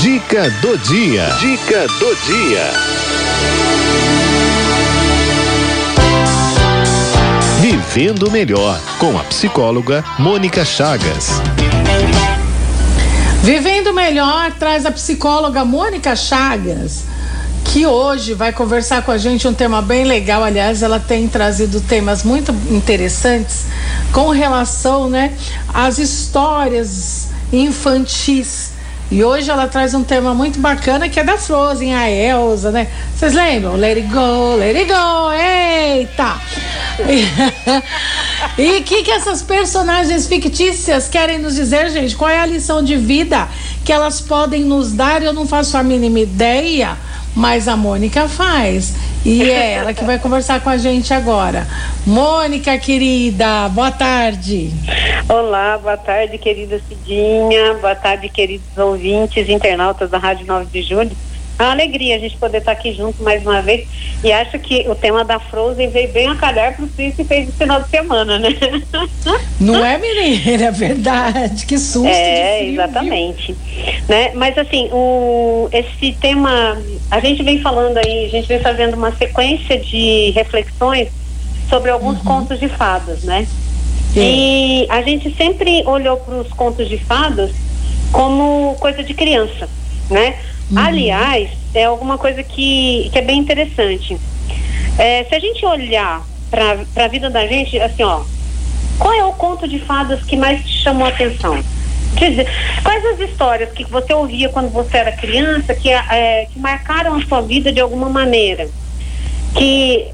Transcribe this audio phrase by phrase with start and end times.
[0.00, 1.26] Dica do dia.
[1.40, 2.70] Dica do dia.
[7.60, 11.42] Vivendo melhor com a psicóloga Mônica Chagas.
[13.42, 17.04] Vivendo melhor traz a psicóloga Mônica Chagas
[17.62, 20.42] que hoje vai conversar com a gente um tema bem legal.
[20.42, 23.66] Aliás, ela tem trazido temas muito interessantes
[24.12, 25.34] com relação, né,
[25.74, 28.79] às histórias infantis.
[29.10, 32.86] E hoje ela traz um tema muito bacana que é da Frozen, a Elsa, né?
[33.12, 33.74] Vocês lembram?
[33.74, 36.40] Let it go, let it go, eita!
[38.56, 42.14] e o que, que essas personagens fictícias querem nos dizer, gente?
[42.14, 43.48] Qual é a lição de vida
[43.84, 45.22] que elas podem nos dar?
[45.22, 46.96] Eu não faço a mínima ideia
[47.34, 48.92] mas a Mônica faz.
[49.24, 51.66] E é ela que vai conversar com a gente agora.
[52.06, 54.70] Mônica, querida, boa tarde.
[55.28, 57.74] Olá, boa tarde, querida Cidinha.
[57.74, 61.10] Boa tarde, queridos ouvintes, internautas da Rádio 9 de Julho.
[61.60, 63.86] É uma alegria a gente poder estar aqui junto mais uma vez.
[64.24, 67.48] E acho que o tema da Frozen veio bem a calhar para o que fez
[67.48, 68.48] no final de semana, né?
[69.60, 70.64] Não é, menina?
[70.64, 71.66] É verdade.
[71.66, 72.08] Que susto.
[72.08, 73.54] É, frio, exatamente.
[74.08, 74.32] Né?
[74.32, 79.12] Mas assim, o, esse tema, a gente vem falando aí, a gente vem fazendo uma
[79.12, 81.08] sequência de reflexões
[81.68, 82.24] sobre alguns uhum.
[82.24, 83.46] contos de fadas, né?
[84.14, 84.20] Sim.
[84.22, 87.50] E a gente sempre olhou para os contos de fadas
[88.10, 89.68] como coisa de criança,
[90.08, 90.36] né?
[90.70, 90.78] Uhum.
[90.78, 94.18] Aliás, é alguma coisa que, que é bem interessante.
[94.98, 98.22] É, se a gente olhar para a vida da gente, assim, ó,
[98.98, 101.62] qual é o conto de fadas que mais te chamou a atenção?
[102.14, 102.46] Dizer,
[102.82, 107.22] quais as histórias que você ouvia quando você era criança que, é, que marcaram a
[107.24, 108.68] sua vida de alguma maneira?
[109.54, 110.08] Que,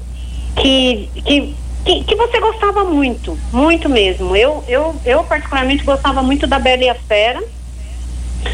[0.55, 4.35] que, que, que, que você gostava muito, muito mesmo.
[4.35, 7.43] Eu, eu, eu particularmente gostava muito da Bela e a Fera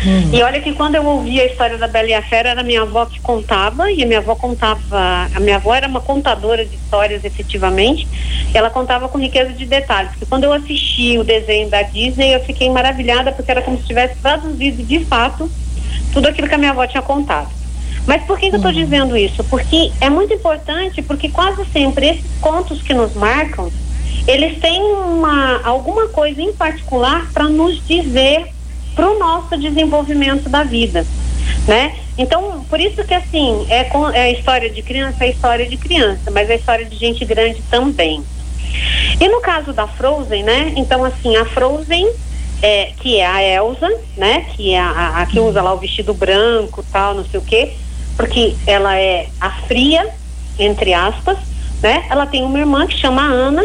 [0.05, 0.29] Hum.
[0.33, 2.81] E olha que quando eu ouvia a história da Bela e a Fera, era minha
[2.81, 6.75] avó que contava, e a minha avó contava, a minha avó era uma contadora de
[6.75, 8.07] histórias efetivamente,
[8.53, 12.39] ela contava com riqueza de detalhes, porque quando eu assisti o desenho da Disney, eu
[12.41, 15.49] fiquei maravilhada, porque era como se tivesse traduzido de fato
[16.11, 17.49] tudo aquilo que a minha avó tinha contado.
[18.05, 18.75] Mas por que, que eu estou hum.
[18.75, 19.43] dizendo isso?
[19.45, 23.71] Porque é muito importante, porque quase sempre esses contos que nos marcam,
[24.27, 28.53] eles têm uma, alguma coisa em particular para nos dizer
[28.95, 31.05] para o nosso desenvolvimento da vida,
[31.67, 31.95] né?
[32.17, 35.77] Então, por isso que assim, é, é a história de criança, é a história de
[35.77, 38.23] criança, mas é a história de gente grande também.
[39.19, 40.73] E no caso da Frozen, né?
[40.75, 42.09] Então, assim, a Frozen,
[42.61, 44.45] é, que é a Elsa, né?
[44.55, 47.73] Que é a, a, que usa lá o vestido branco tal, não sei o quê,
[48.15, 50.07] porque ela é a fria,
[50.57, 51.37] entre aspas,
[51.81, 52.05] né?
[52.09, 53.63] Ela tem uma irmã que chama Ana,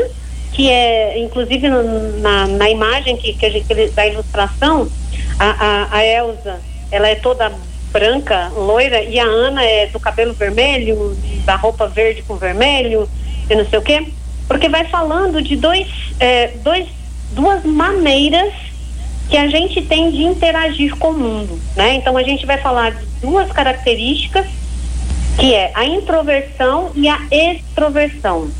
[0.53, 4.89] que é, inclusive, na, na imagem que, que, a gente, da ilustração,
[5.39, 6.61] a, a, a Elsa,
[6.91, 7.53] ela é toda
[7.93, 13.09] branca, loira, e a Ana é do cabelo vermelho, da roupa verde com vermelho,
[13.49, 14.07] e não sei o quê.
[14.47, 15.87] Porque vai falando de dois,
[16.19, 16.87] é, dois,
[17.33, 18.53] duas maneiras
[19.29, 21.95] que a gente tem de interagir com o mundo, né?
[21.95, 24.47] Então a gente vai falar de duas características
[25.39, 28.51] que é a introversão e a extroversão,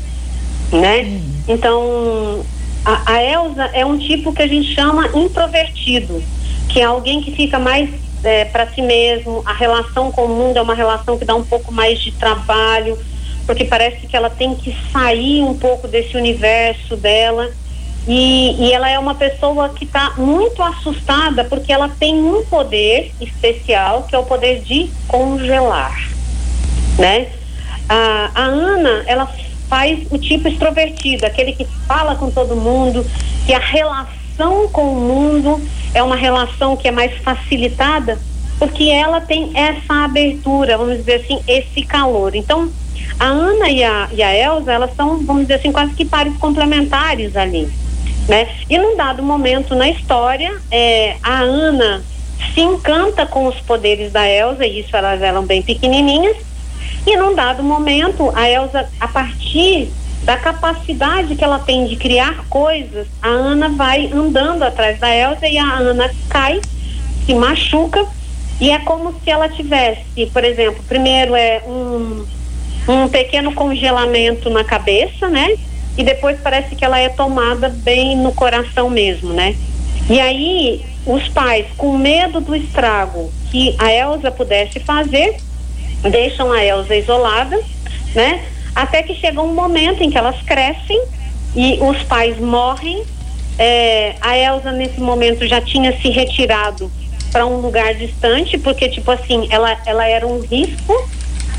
[0.71, 1.21] né?
[1.47, 2.45] Então
[2.85, 6.23] a, a Elsa é um tipo que a gente chama introvertido
[6.69, 7.89] que é alguém que fica mais
[8.23, 11.43] é, para si mesmo, a relação com o mundo é uma relação que dá um
[11.43, 12.97] pouco mais de trabalho,
[13.45, 17.49] porque parece que ela tem que sair um pouco desse universo dela.
[18.07, 23.11] E, e ela é uma pessoa que está muito assustada porque ela tem um poder
[23.19, 26.09] especial, que é o poder de congelar,
[26.97, 27.27] né?
[27.87, 29.29] A, a Ana, ela
[29.67, 33.05] faz o tipo extrovertido, aquele que fala com todo mundo,
[33.45, 35.61] que a relação relação com o mundo
[35.93, 38.19] é uma relação que é mais facilitada
[38.59, 42.35] porque ela tem essa abertura, vamos dizer assim, esse calor.
[42.35, 42.69] Então,
[43.17, 46.35] a Ana e a, e a Elza, elas são, vamos dizer assim, quase que pares
[46.37, 47.69] complementares ali,
[48.27, 48.49] né?
[48.69, 52.03] E num dado momento na história, é, a Ana
[52.53, 56.35] se encanta com os poderes da Elsa, e isso elas eram bem pequenininhas,
[57.07, 59.89] e num dado momento, a Elsa, a partir
[60.23, 65.47] da capacidade que ela tem de criar coisas, a Ana vai andando atrás da Elsa
[65.47, 66.59] e a Ana cai,
[67.25, 68.05] se machuca
[68.59, 72.25] e é como se ela tivesse, por exemplo, primeiro é um,
[72.87, 75.55] um pequeno congelamento na cabeça, né?
[75.97, 79.55] E depois parece que ela é tomada bem no coração mesmo, né?
[80.09, 85.37] E aí os pais, com medo do estrago que a Elsa pudesse fazer,
[86.09, 87.59] deixam a Elsa isolada,
[88.13, 88.43] né?
[88.79, 91.03] Até que chega um momento em que elas crescem
[91.53, 93.03] e os pais morrem.
[93.57, 96.89] É, a Elsa, nesse momento, já tinha se retirado
[97.29, 100.95] para um lugar distante, porque tipo assim, ela ela era um risco,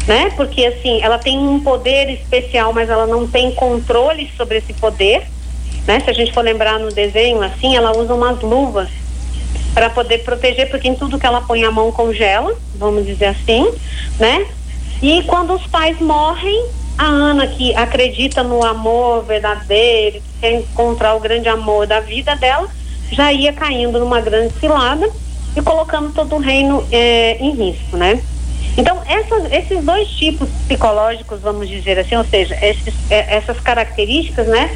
[0.06, 0.32] né?
[0.34, 5.22] Porque assim, ela tem um poder especial, mas ela não tem controle sobre esse poder,
[5.86, 6.00] né?
[6.00, 8.88] Se a gente for lembrar no desenho assim, ela usa umas luvas
[9.74, 13.70] para poder proteger, porque em tudo que ela põe a mão congela, vamos dizer assim,
[14.18, 14.46] né?
[15.02, 21.14] E quando os pais morrem, a Ana que acredita no amor verdadeiro, que quer encontrar
[21.14, 22.68] o grande amor da vida dela,
[23.10, 25.08] já ia caindo numa grande cilada
[25.56, 28.22] e colocando todo o reino é, em risco, né?
[28.76, 34.46] Então, essas, esses dois tipos psicológicos, vamos dizer assim, ou seja, esses, é, essas características,
[34.46, 34.70] né,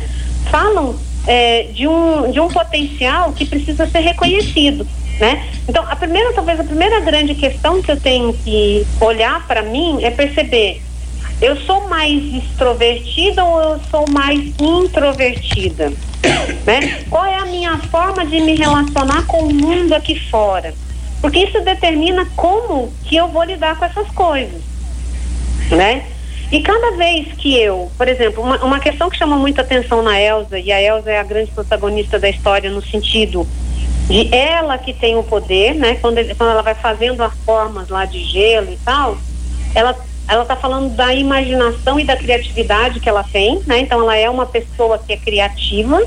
[0.51, 0.97] falam
[1.27, 4.87] é, de, um, de um potencial que precisa ser reconhecido,
[5.21, 5.49] né?
[5.69, 10.03] Então, a primeira, talvez a primeira grande questão que eu tenho que olhar para mim
[10.03, 10.83] é perceber,
[11.41, 15.93] eu sou mais extrovertida ou eu sou mais introvertida?
[16.67, 17.05] Né?
[17.11, 20.75] Qual é a minha forma de me relacionar com o mundo aqui fora?
[21.21, 24.63] Porque isso determina como que eu vou lidar com essas coisas,
[25.71, 26.07] né?
[26.51, 30.21] E cada vez que eu, por exemplo, uma, uma questão que chama muita atenção na
[30.21, 33.47] Elsa, e a Elsa é a grande protagonista da história no sentido
[34.07, 35.97] de ela que tem o poder, né?
[35.97, 39.17] Quando, quando ela vai fazendo as formas lá de gelo e tal,
[39.75, 39.97] ela
[40.29, 43.81] ela está falando da imaginação e da criatividade que ela tem, né?
[43.81, 46.01] Então ela é uma pessoa que é criativa,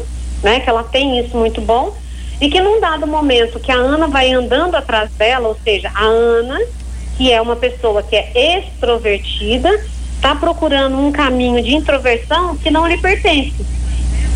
[0.44, 0.60] né?
[0.60, 1.96] Que ela tem isso muito bom
[2.40, 6.04] e que num dado momento que a Ana vai andando atrás dela, ou seja, a
[6.04, 6.60] Ana,
[7.18, 9.70] que é uma pessoa que é extrovertida,
[10.16, 13.66] está procurando um caminho de introversão que não lhe pertence.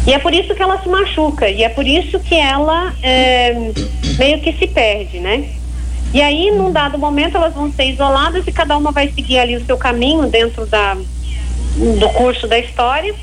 [0.08, 3.54] E é por isso que ela se machuca, e é por isso que ela é,
[4.18, 5.50] meio que se perde, né?
[6.14, 9.56] E aí, num dado momento, elas vão ser isoladas e cada uma vai seguir ali
[9.56, 13.16] o seu caminho dentro da, do curso da história.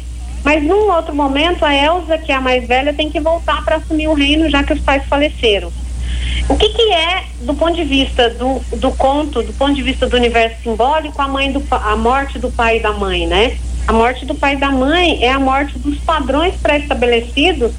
[0.43, 3.77] Mas num outro momento, a Elsa, que é a mais velha, tem que voltar para
[3.77, 5.71] assumir o reino, já que os pais faleceram.
[6.49, 10.07] O que, que é, do ponto de vista do, do conto, do ponto de vista
[10.07, 13.59] do universo simbólico, a, mãe do, a morte do pai e da mãe, né?
[13.87, 17.73] A morte do pai e da mãe é a morte dos padrões pré-estabelecidos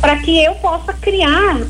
[0.00, 1.60] para que eu possa criar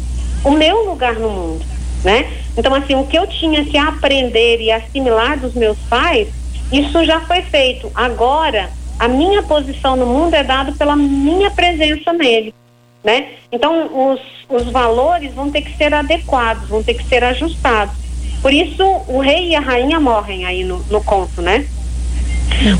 [0.45, 1.65] o meu lugar no mundo,
[2.05, 2.44] né?
[2.57, 6.29] Então, assim, o que eu tinha que aprender e assimilar dos meus pais,
[6.73, 7.91] isso já foi feito.
[7.95, 12.55] Agora, a minha posição no mundo é dada pela minha presença nele,
[13.03, 13.29] né?
[13.51, 17.95] Então, os, os valores vão ter que ser adequados, vão ter que ser ajustados.
[18.41, 21.67] Por isso, o rei e a rainha morrem aí no, no conto, né?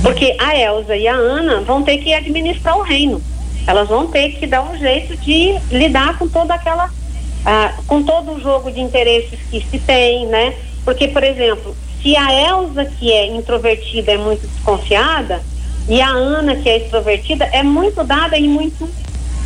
[0.03, 3.21] Porque a Elsa e a Ana vão ter que administrar o reino.
[3.67, 6.91] Elas vão ter que dar um jeito de lidar com toda aquela
[7.45, 10.55] ah, com todo o jogo de interesses que se tem, né?
[10.85, 15.43] Porque, por exemplo, se a Elsa, que é introvertida, é muito desconfiada,
[15.89, 18.89] e a Ana, que é extrovertida, é muito dada e muito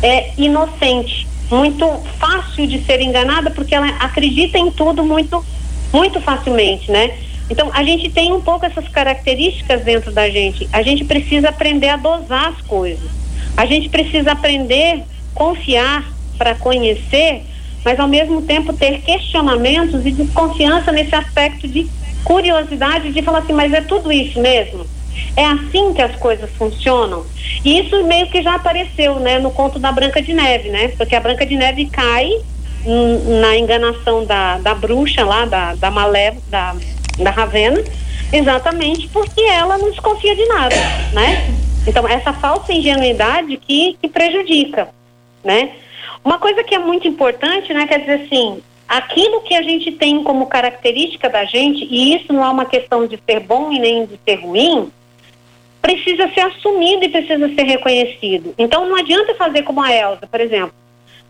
[0.01, 1.85] é, inocente, muito
[2.17, 5.43] fácil de ser enganada, porque ela acredita em tudo muito,
[5.91, 7.17] muito facilmente, né?
[7.49, 10.69] Então, a gente tem um pouco essas características dentro da gente.
[10.71, 13.09] A gente precisa aprender a dosar as coisas.
[13.57, 15.03] A gente precisa aprender
[15.33, 16.03] confiar
[16.37, 17.43] para conhecer
[17.83, 21.89] mas ao mesmo tempo ter questionamentos e desconfiança nesse aspecto de
[22.23, 24.85] curiosidade de falar assim, mas é tudo isso mesmo?
[25.35, 27.25] É assim que as coisas funcionam?
[27.63, 30.89] E isso meio que já apareceu, né, no conto da Branca de Neve, né?
[30.89, 32.29] Porque a Branca de Neve cai
[33.39, 36.75] na enganação da, da bruxa lá, da, da Malé, da,
[37.17, 37.83] da Ravena,
[38.31, 40.75] exatamente porque ela não desconfia de nada,
[41.13, 41.53] né?
[41.85, 44.89] Então, essa falsa ingenuidade que, que prejudica,
[45.43, 45.71] né?
[46.29, 50.23] Uma coisa que é muito importante, né, quer dizer assim, aquilo que a gente tem
[50.23, 54.05] como característica da gente, e isso não é uma questão de ser bom e nem
[54.05, 54.91] de ser ruim,
[55.81, 58.53] precisa ser assumido e precisa ser reconhecido.
[58.59, 60.71] Então não adianta fazer como a Elsa, por exemplo.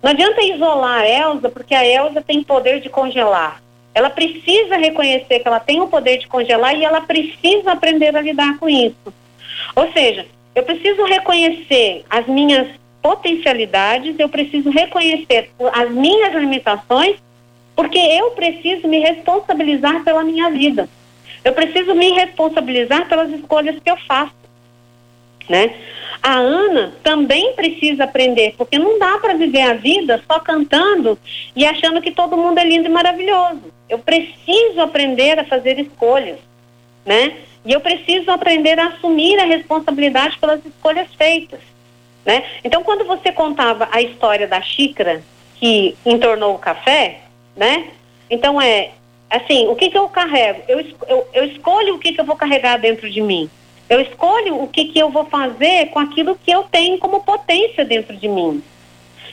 [0.04, 3.64] Não adianta isolar a Elsa, porque a Elsa tem poder de congelar.
[3.94, 8.22] Ela precisa reconhecer que ela tem o poder de congelar e ela precisa aprender a
[8.22, 9.14] lidar com isso.
[9.78, 12.68] Ou seja, eu preciso reconhecer as minhas
[13.10, 17.16] potencialidades, eu preciso reconhecer as minhas limitações,
[17.76, 20.88] porque eu preciso me responsabilizar pela minha vida.
[21.44, 24.36] Eu preciso me responsabilizar pelas escolhas que eu faço,
[25.50, 25.74] né?
[26.22, 31.18] A Ana também precisa aprender, porque não dá para viver a vida só cantando
[31.56, 33.74] e achando que todo mundo é lindo e maravilhoso.
[33.90, 36.38] Eu preciso aprender a fazer escolhas,
[37.04, 37.38] né?
[37.66, 41.69] E eu preciso aprender a assumir a responsabilidade pelas escolhas feitas.
[42.26, 42.44] Né?
[42.64, 45.24] Então, quando você contava a história da xícara
[45.60, 47.22] que entornou o café,
[47.56, 47.88] né?
[48.30, 48.92] Então é
[49.30, 50.64] assim, o que, que eu carrego?
[50.68, 53.50] Eu, eu, eu escolho o que, que eu vou carregar dentro de mim.
[53.90, 57.84] Eu escolho o que, que eu vou fazer com aquilo que eu tenho como potência
[57.84, 58.64] dentro de mim.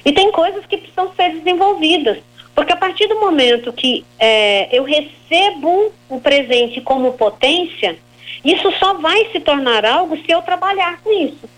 [0.05, 2.19] E tem coisas que precisam ser desenvolvidas.
[2.55, 7.99] Porque a partir do momento que é, eu recebo o presente como potência,
[8.43, 11.49] isso só vai se tornar algo se eu trabalhar com isso.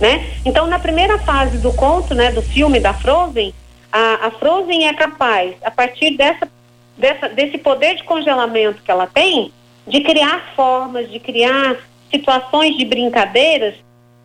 [0.00, 0.26] Né?
[0.44, 3.54] Então, na primeira fase do conto, né, do filme da Frozen,
[3.92, 6.48] a, a Frozen é capaz, a partir dessa,
[6.96, 9.52] dessa, desse poder de congelamento que ela tem,
[9.86, 11.76] de criar formas, de criar
[12.10, 13.74] situações de brincadeiras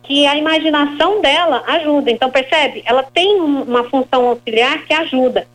[0.02, 2.10] que a imaginação dela ajuda.
[2.10, 2.82] Então, percebe?
[2.86, 5.46] Ela tem uma função auxiliar que ajuda.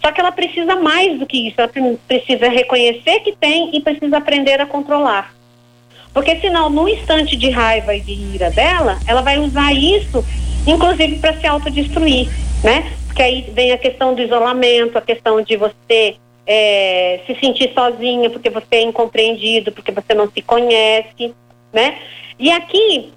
[0.00, 1.60] Só que ela precisa mais do que isso.
[1.60, 1.70] Ela
[2.06, 5.34] precisa reconhecer que tem e precisa aprender a controlar.
[6.12, 10.24] Porque senão, no instante de raiva e de ira dela, ela vai usar isso,
[10.66, 12.28] inclusive, para se autodestruir,
[12.62, 12.92] né?
[13.06, 18.30] Porque aí vem a questão do isolamento, a questão de você é, se sentir sozinha
[18.30, 21.34] porque você é incompreendido, porque você não se conhece,
[21.72, 21.98] né?
[22.38, 23.12] E aqui,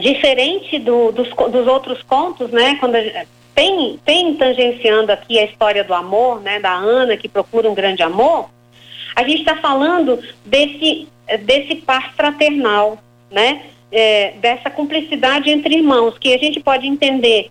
[0.00, 2.76] diferente do, dos, dos outros contos, né?
[2.80, 3.24] Quando a,
[3.54, 6.58] tem, tem tangenciando aqui a história do amor, né?
[6.58, 8.48] Da Ana que procura um grande amor.
[9.14, 11.06] A gente está falando desse
[11.38, 12.98] desse par fraternal,
[13.30, 13.62] né?
[13.92, 17.50] É, dessa cumplicidade entre irmãos que a gente pode entender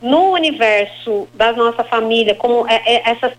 [0.00, 3.32] no universo da nossa família como é, é essa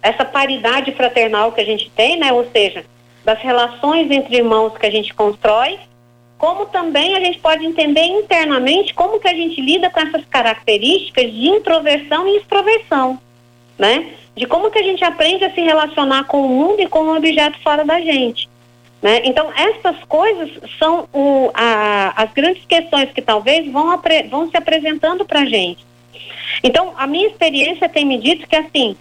[0.00, 2.32] essa paridade fraternal que a gente tem, né?
[2.32, 2.84] Ou seja,
[3.24, 5.78] das relações entre irmãos que a gente constrói
[6.38, 11.24] como também a gente pode entender internamente como que a gente lida com essas características
[11.32, 13.18] de introversão e extroversão,
[13.76, 14.12] né?
[14.36, 17.16] De como que a gente aprende a se relacionar com o mundo e com o
[17.16, 18.47] objeto fora da gente.
[19.00, 19.20] Né?
[19.24, 24.56] Então, essas coisas são o, a, as grandes questões que talvez vão, apre, vão se
[24.56, 25.86] apresentando para a gente.
[26.62, 28.96] Então, a minha experiência tem me dito que, assim,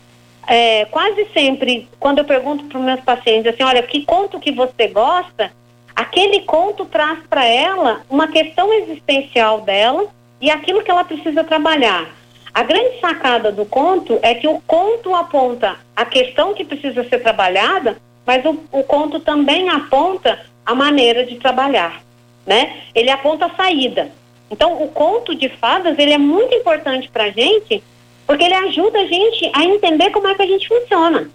[0.48, 4.52] é, quase sempre, quando eu pergunto para os meus pacientes, assim, olha, que conto que
[4.52, 5.52] você gosta,
[5.98, 10.06] Aquele conto traz para ela uma questão existencial dela
[10.40, 12.08] e aquilo que ela precisa trabalhar.
[12.54, 17.24] A grande sacada do conto é que o conto aponta a questão que precisa ser
[17.24, 22.04] trabalhada, mas o, o conto também aponta a maneira de trabalhar,
[22.46, 22.82] né?
[22.94, 24.12] Ele aponta a saída.
[24.52, 27.82] Então, o conto de fadas, ele é muito importante para a gente,
[28.26, 31.30] porque ele ajuda a gente a entender como é que a gente funciona,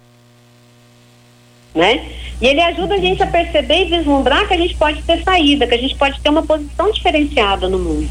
[1.73, 2.07] né?
[2.39, 5.65] E ele ajuda a gente a perceber e vislumbrar que a gente pode ter saída,
[5.65, 8.09] que a gente pode ter uma posição diferenciada no mundo.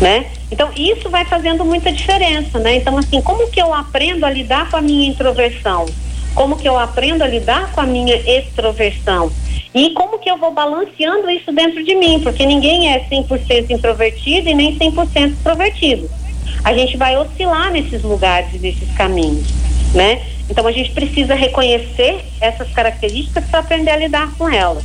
[0.00, 0.30] Né?
[0.50, 2.76] Então, isso vai fazendo muita diferença, né?
[2.76, 5.86] Então, assim, como que eu aprendo a lidar com a minha introversão?
[6.34, 9.30] Como que eu aprendo a lidar com a minha extroversão?
[9.74, 12.20] E como que eu vou balanceando isso dentro de mim?
[12.22, 16.10] Porque ninguém é 100% introvertido e nem 100% extrovertido.
[16.64, 19.46] A gente vai oscilar nesses lugares nesses caminhos,
[19.94, 20.22] né?
[20.48, 24.84] Então a gente precisa reconhecer essas características para aprender a lidar com elas,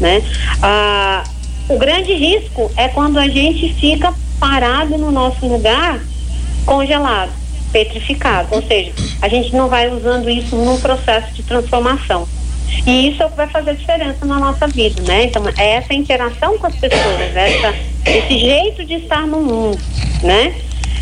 [0.00, 0.22] né?
[0.62, 1.22] Ah,
[1.68, 6.00] o grande risco é quando a gente fica parado no nosso lugar,
[6.64, 7.32] congelado,
[7.76, 8.90] petrificado, ou seja,
[9.20, 12.26] a gente não vai usando isso num processo de transformação.
[12.86, 15.24] E isso é o que vai fazer diferença na nossa vida, né?
[15.24, 17.74] Então, é essa interação com as pessoas, essa,
[18.06, 19.78] esse jeito de estar no mundo,
[20.22, 20.54] né?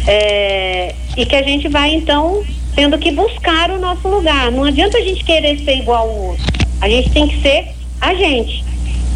[0.04, 4.50] É, e que a gente vai, então, tendo que buscar o nosso lugar.
[4.50, 6.44] Não adianta a gente querer ser igual ao outro.
[6.80, 7.68] A gente tem que ser
[8.00, 8.64] a gente,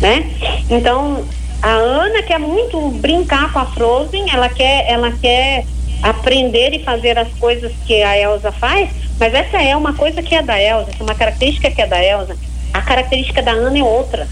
[0.01, 0.31] né?
[0.71, 1.25] Então,
[1.61, 5.65] a Ana quer muito brincar com a Frozen, ela quer, ela quer
[6.03, 10.35] aprender e fazer as coisas que a Elsa faz, mas essa é uma coisa que
[10.35, 12.37] é da Elsa, é uma característica que é da Elsa.
[12.73, 14.29] A característica da Ana é outra.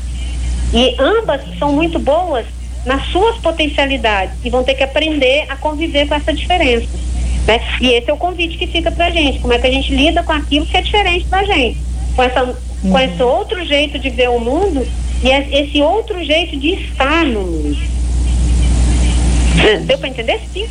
[0.72, 2.46] E ambas são muito boas
[2.84, 6.88] nas suas potencialidades e vão ter que aprender a conviver com essa diferença.
[7.46, 7.60] Né?
[7.80, 10.22] E esse é o convite que fica pra gente, como é que a gente lida
[10.22, 11.78] com aquilo que é diferente da gente,
[12.14, 12.54] com, essa, uhum.
[12.90, 14.86] com esse outro jeito de ver o mundo
[15.22, 17.76] e esse outro jeito de estar no mundo.
[19.86, 20.40] Deu para entender?
[20.52, 20.68] Sim.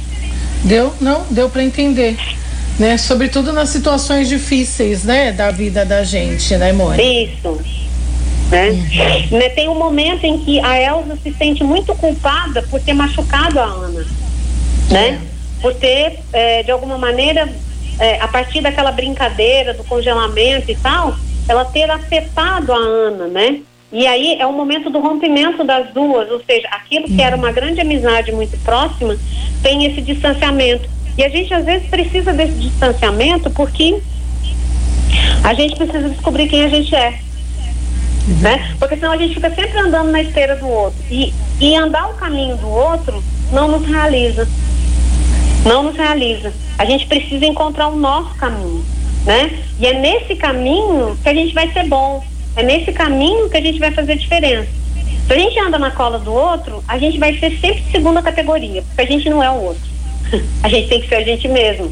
[0.66, 2.18] Deu, não, deu para entender.
[2.78, 2.98] Né?
[2.98, 7.02] Sobretudo nas situações difíceis, né, da vida da gente, né, Mônica?
[7.02, 7.62] Isso.
[8.52, 8.70] Né?
[8.70, 9.38] Uhum.
[9.38, 9.50] né?
[9.50, 13.64] Tem um momento em que a Elsa se sente muito culpada por ter machucado a
[13.64, 14.06] Ana,
[14.92, 15.20] né?
[15.32, 17.50] É por ter, é, de alguma maneira,
[17.98, 21.16] é, a partir daquela brincadeira do congelamento e tal,
[21.48, 23.62] ela ter afetado a Ana, né?
[23.96, 27.54] E aí é o momento do rompimento das duas, ou seja, aquilo que era uma
[27.54, 29.18] grande amizade muito próxima
[29.64, 30.90] tem esse distanciamento.
[31.18, 34.02] E a gente às vezes precisa desse distanciamento porque
[35.42, 37.20] a gente precisa descobrir quem a gente é.
[38.42, 38.76] Né?
[38.78, 41.00] Porque senão a gente fica sempre andando na esteira do outro.
[41.10, 43.24] E, e andar o caminho do outro
[43.54, 44.46] não nos realiza
[45.66, 46.54] não nos realiza.
[46.78, 48.86] A gente precisa encontrar o nosso caminho,
[49.26, 49.64] né?
[49.80, 52.24] E é nesse caminho que a gente vai ser bom.
[52.56, 54.70] É nesse caminho que a gente vai fazer diferença.
[55.28, 58.84] Se a gente anda na cola do outro, a gente vai ser sempre segunda categoria,
[58.84, 59.84] porque a gente não é o outro.
[60.64, 61.92] A gente tem que ser a gente mesmo,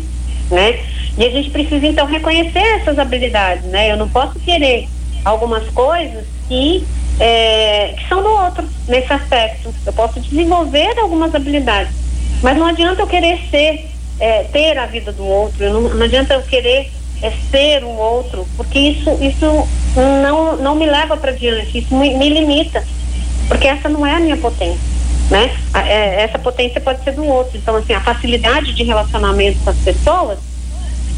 [0.49, 0.79] né?
[1.15, 3.91] E a gente precisa então reconhecer essas habilidades, né?
[3.91, 4.87] Eu não posso querer
[5.23, 6.83] algumas coisas que,
[7.19, 9.73] é, que são do outro nesse aspecto.
[9.85, 11.93] Eu posso desenvolver algumas habilidades,
[12.41, 13.89] mas não adianta eu querer ser,
[14.19, 15.71] é, ter a vida do outro.
[15.71, 16.91] Não, não, adianta eu querer
[17.23, 19.67] é, ser o outro, porque isso, isso
[20.21, 21.79] não, não me leva para diante.
[21.79, 22.83] Isso me, me limita,
[23.47, 24.93] porque essa não é a minha potência
[25.29, 25.51] né?
[25.73, 27.57] É, essa potência pode ser do outro.
[27.57, 30.39] Então, assim, a facilidade de relacionamento com as pessoas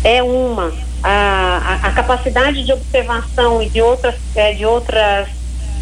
[0.04, 0.72] é uma.
[1.04, 5.28] A, a, a capacidade de observação e de outras, é, de outras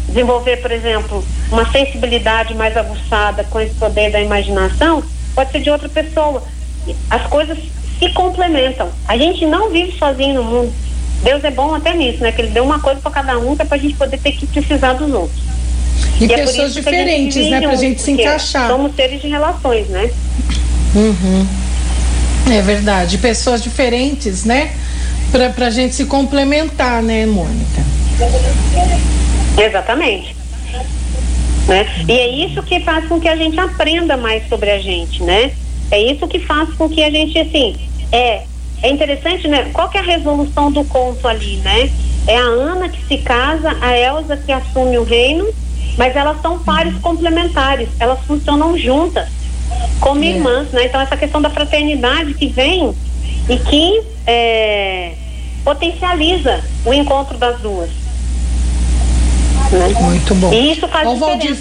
[0.06, 5.02] desenvolver, por exemplo, uma sensibilidade mais aguçada com esse poder da imaginação,
[5.34, 6.42] pode ser de outra pessoa.
[7.08, 7.56] As coisas
[7.98, 8.88] se complementam.
[9.06, 10.72] A gente não vive sozinho no mundo.
[11.22, 12.32] Deus é bom até nisso, né?
[12.32, 14.32] Que ele deu uma coisa para cada um, que é para a gente poder ter
[14.32, 15.42] que precisar dos outros.
[16.20, 17.60] E, e é pessoas é diferentes, né?
[17.60, 18.68] Pra gente se encaixar.
[18.68, 20.10] Somos seres de relações, né?
[20.94, 21.46] Uhum.
[22.52, 23.18] É verdade.
[23.18, 24.72] Pessoas diferentes, né?
[25.32, 27.82] Pra, pra gente se complementar, né, Mônica?
[29.58, 30.36] Exatamente.
[31.66, 31.86] Né?
[32.06, 35.52] E é isso que faz com que a gente aprenda mais sobre a gente, né?
[35.90, 37.76] É isso que faz com que a gente, assim,
[38.10, 38.44] é,
[38.82, 39.70] é interessante, né?
[39.72, 41.90] Qual que é a resolução do conto ali, né?
[42.26, 45.52] É a Ana que se casa, a Elsa que assume o reino
[45.96, 49.28] mas elas são pares complementares, elas funcionam juntas,
[50.00, 50.28] como é.
[50.28, 50.86] irmãs, né?
[50.86, 52.94] Então essa questão da fraternidade que vem
[53.48, 55.12] e que é,
[55.64, 57.90] potencializa o encontro das duas.
[59.70, 59.88] Né?
[60.00, 60.52] Muito bom.
[60.52, 61.56] E isso faz Ô, Valdir...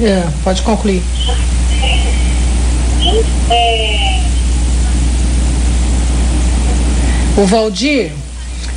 [0.00, 1.02] É, pode concluir.
[3.50, 4.20] É...
[7.36, 8.12] O Valdir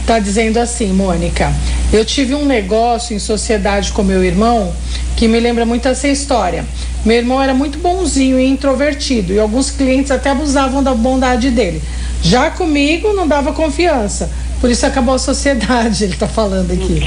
[0.01, 1.51] está dizendo assim, Mônica.
[1.91, 4.73] Eu tive um negócio em sociedade com meu irmão
[5.15, 6.65] que me lembra muito essa história.
[7.05, 11.81] Meu irmão era muito bonzinho e introvertido e alguns clientes até abusavam da bondade dele.
[12.21, 14.29] Já comigo não dava confiança.
[14.59, 17.01] Por isso acabou a sociedade, ele está falando aqui.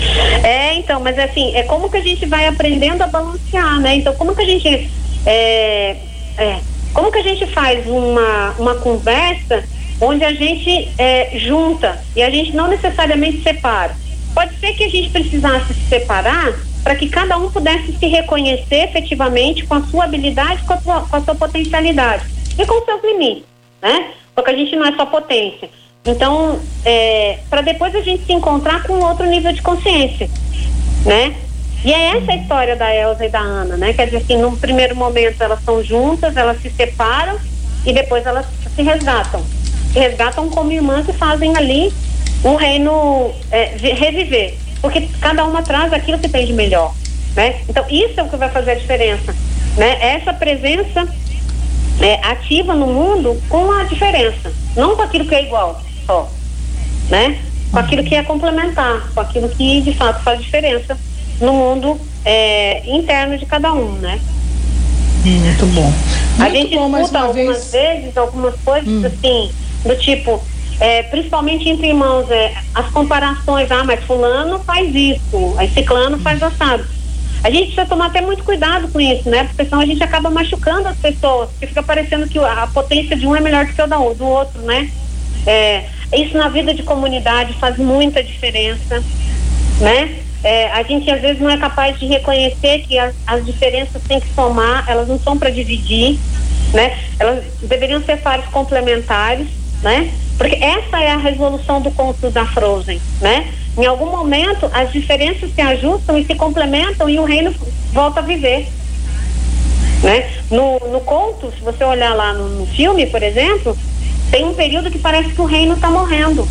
[0.45, 3.97] É, então, mas assim, é como que a gente vai aprendendo a balancear, né?
[3.97, 4.91] Então, como que a gente.
[5.26, 5.97] É,
[6.37, 6.59] é,
[6.99, 9.63] como que a gente faz uma, uma conversa
[10.00, 13.95] onde a gente é, junta e a gente não necessariamente separa?
[14.34, 18.89] Pode ser que a gente precisasse se separar para que cada um pudesse se reconhecer
[18.89, 22.25] efetivamente com a sua habilidade, com a sua, com a sua potencialidade
[22.58, 23.45] e com seus limites,
[23.80, 24.11] né?
[24.34, 25.71] Porque a gente não é só potência.
[26.04, 30.28] Então, é, para depois a gente se encontrar com outro nível de consciência,
[31.06, 31.37] né?
[31.84, 33.93] E é essa a história da Elza e da Ana, né?
[33.93, 37.38] Quer dizer assim, num primeiro momento elas estão juntas, elas se separam
[37.86, 39.43] e depois elas se resgatam.
[39.93, 41.93] Se resgatam como irmãs e fazem ali
[42.45, 44.54] um reino é, reviver.
[44.80, 46.95] Porque cada uma traz aquilo que tem de melhor.
[47.36, 47.60] Né?
[47.69, 49.34] Então, isso é o que vai fazer a diferença.
[49.76, 49.97] Né?
[50.00, 51.06] Essa presença
[52.00, 56.28] é, ativa no mundo com a diferença, não com aquilo que é igual só.
[57.08, 57.38] Né?
[57.71, 60.99] Com aquilo que é complementar, com aquilo que de fato faz diferença
[61.41, 64.21] no mundo é, interno de cada um, né?
[65.25, 65.83] Muito bom.
[65.83, 68.01] Muito a gente bom, escuta algumas vez.
[68.01, 69.07] vezes algumas coisas hum.
[69.07, 69.51] assim,
[69.85, 70.41] do tipo,
[70.81, 76.43] é, principalmente entre irmãos, é, as comparações, ah, mas fulano faz isso, aí ciclano faz
[76.43, 76.85] assado.
[77.43, 79.45] A gente precisa tomar até muito cuidado com isso, né?
[79.45, 83.27] Porque senão a gente acaba machucando as pessoas, porque fica parecendo que a potência de
[83.27, 84.91] um é melhor do que o do outro, né?
[85.47, 89.03] É, isso na vida de comunidade faz muita diferença,
[89.81, 90.19] né?
[90.43, 94.21] É, a gente às vezes não é capaz de reconhecer que as, as diferenças têm
[94.21, 96.19] que somar, elas não são para dividir,
[96.73, 96.97] né?
[97.19, 99.49] Elas deveriam ser pares complementares,
[99.83, 100.11] né?
[100.37, 103.53] Porque essa é a resolução do conto da Frozen, né?
[103.77, 107.53] Em algum momento as diferenças se ajustam e se complementam e o reino
[107.93, 108.69] volta a viver.
[110.03, 110.31] Né?
[110.51, 113.77] No, no conto, se você olhar lá no, no filme, por exemplo,
[114.31, 116.47] tem um período que parece que o reino está morrendo.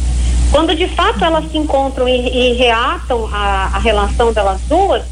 [0.52, 5.04] Quando de fato elas se encontram e, e reatam a, a, relação delas duas,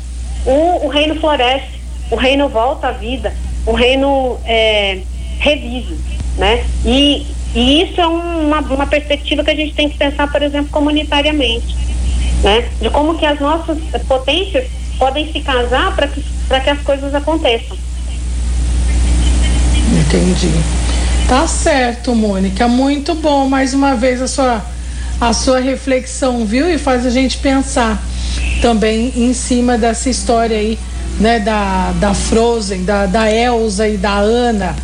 [0.45, 3.33] o, o, reino floresce, o reino volta à vida,
[3.65, 5.01] o reino é,
[5.39, 5.97] revive,
[6.37, 6.63] né?
[6.85, 10.69] E e isso é uma, uma perspectiva que a gente tem que pensar, por exemplo,
[10.71, 11.73] comunitariamente,
[12.43, 12.67] né?
[12.81, 13.77] De como que as nossas
[14.09, 14.67] potências
[14.99, 17.77] podem se casar para que, que as coisas aconteçam.
[19.89, 20.51] Entendi.
[21.29, 22.67] Tá certo, Mônica.
[22.67, 24.61] Muito bom mais uma vez a sua,
[25.19, 26.69] a sua reflexão, viu?
[26.69, 28.01] E faz a gente pensar
[28.61, 30.77] também em cima dessa história aí,
[31.19, 31.39] né?
[31.39, 34.75] Da, da Frozen, da, da Elsa e da Ana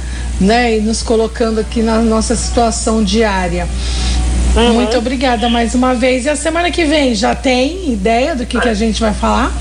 [0.42, 0.78] né?
[0.78, 3.68] E nos colocando aqui na nossa situação diária.
[4.56, 4.74] Uhum.
[4.74, 6.26] Muito obrigada mais uma vez.
[6.26, 9.52] E a semana que vem, já tem ideia do que, que a gente vai falar?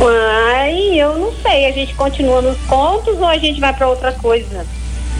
[0.00, 1.66] Ai, eu não sei.
[1.66, 4.66] A gente continua nos contos ou a gente vai para outra coisa?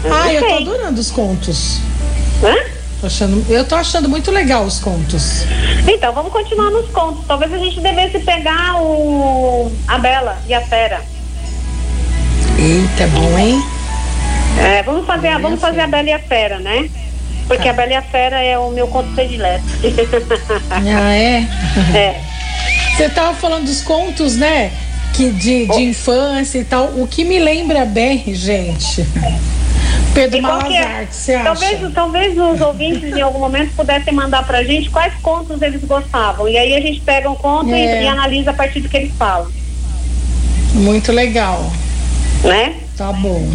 [0.03, 1.79] Eu ah, eu tô adorando os contos.
[2.43, 2.72] Hã?
[3.03, 5.43] Tô achando, eu tô achando muito legal os contos.
[5.85, 7.25] Então, vamos continuar nos contos.
[7.27, 11.01] Talvez a gente devesse pegar o a Bela e a Fera.
[12.57, 13.61] Eita, bom, hein?
[14.57, 16.89] É, vamos fazer, a, vamos fazer a Bela e a Fera, né?
[17.45, 17.71] Porque Tá.
[17.71, 19.65] a Bela e a Fera é o meu conto predileto.
[20.71, 21.45] Ah, é?
[21.93, 22.21] é.
[22.95, 24.71] Você tava falando dos contos, né?
[25.11, 26.85] Que de, de infância e tal.
[26.95, 29.01] O que me lembra bem, gente.
[29.01, 29.62] É?
[30.41, 31.43] Malazar, que você acha?
[31.43, 36.47] Talvez, talvez os ouvintes em algum momento pudessem mandar pra gente quais contos eles gostavam.
[36.47, 38.03] E aí a gente pega um conto e- É.
[38.03, 39.47] e, analisa a partir do que eles falam,
[40.73, 41.71] Muito legal.
[42.43, 42.75] né?
[42.97, 43.47] Tá bom.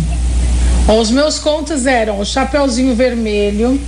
[1.00, 3.80] Os meus contos eram o Chapeuzinho Vermelho.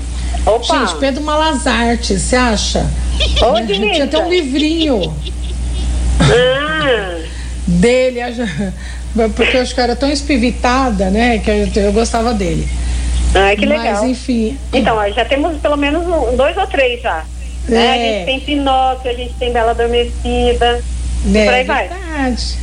[0.47, 0.79] Opa!
[0.87, 2.87] Gente, Pedro Malazarte, você acha?
[3.43, 4.05] Ô, Né, Tinha Dimitra.
[4.05, 5.15] até um livrinho
[6.21, 7.19] Ah,
[7.67, 8.43] dele, acho-
[9.35, 11.39] porque eu acho que eu era tão espivitada, né?
[11.39, 12.69] Que eu, eu gostava dele.
[13.35, 13.85] ai, que legal.
[14.03, 14.57] Mas enfim.
[14.73, 17.25] Então, ó, já temos pelo menos um- dois ou três já.
[17.69, 17.91] Né?
[17.91, 18.13] A É.
[18.17, 20.83] gente tem Pinóquio, a gente tem Bela Adormecida.
[21.35, 21.89] É por aí vai.
[21.89, 22.57] verdade.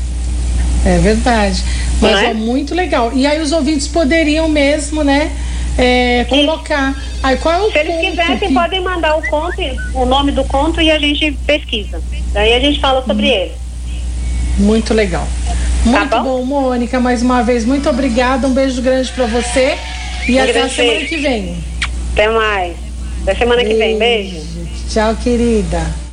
[0.86, 1.64] É verdade.
[2.02, 2.26] Mas é?
[2.28, 3.12] é muito legal.
[3.14, 5.32] E aí os ouvintes poderiam mesmo, né?
[5.80, 6.96] é, colocar.
[7.22, 9.62] Aí qual é o Se eles quisessem, que- podem mandar o conto,
[9.94, 12.02] o nome do conto e a gente pesquisa.
[12.34, 13.52] Daí a gente fala sobre ele.
[14.58, 15.28] Muito legal.
[15.86, 16.40] Muito Tá bom?
[16.40, 16.44] bom?
[16.46, 17.00] Mônica.
[17.00, 18.48] Mais uma vez, muito obrigada.
[18.48, 19.78] Um beijo grande pra você.
[20.28, 21.08] E Um até a semana beijo.
[21.10, 21.58] que vem.
[22.14, 22.76] Até mais.
[23.24, 23.98] Até semana que vem.
[23.98, 24.42] Beijo.
[24.90, 26.07] Tchau, querida.